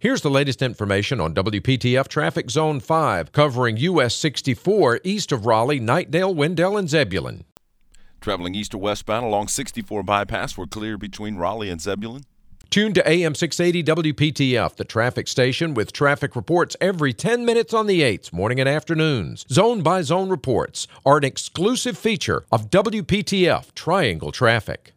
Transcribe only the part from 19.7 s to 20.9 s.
by zone reports